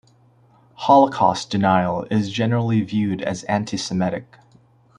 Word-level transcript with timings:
Holocaust 0.77 1.51
denial 1.51 2.05
is 2.09 2.31
generally 2.31 2.81
viewed 2.81 3.21
as 3.21 3.43
antisemitic. 3.43 4.23